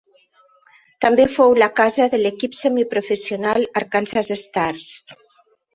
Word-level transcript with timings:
També 1.05 1.27
fou 1.33 1.53
la 1.65 1.69
casa 1.81 2.09
de 2.15 2.21
l'equip 2.23 2.59
semiprofessional 2.63 3.69
Arkansas 3.85 4.35
Stars. 4.43 4.93